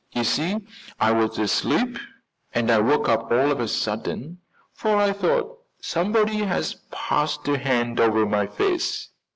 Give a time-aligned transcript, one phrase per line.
[0.13, 0.57] You see
[0.99, 1.99] I was asleep
[2.53, 4.39] and I woke up all of a sudden,
[4.73, 9.09] for I thought somebody had passed a hand over my face.